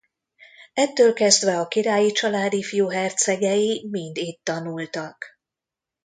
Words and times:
Ettől 0.73 1.13
kezdve 1.13 1.59
a 1.59 1.67
királyi 1.67 2.11
család 2.11 2.53
ifjú 2.53 2.87
hercegei 2.89 3.87
mind 3.91 4.17
itt 4.17 4.43
tanultak. 4.43 5.25